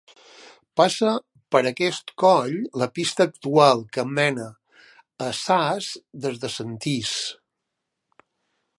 [0.79, 1.11] Passa
[1.55, 4.49] per aquest coll la pista actual que mena
[5.29, 5.93] a Sas
[6.25, 7.17] des de Sentís.